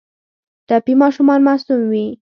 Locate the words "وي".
1.91-2.05